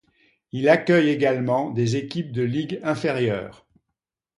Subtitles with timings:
[0.51, 3.67] Il accueille également des équipes de ligues inférieures.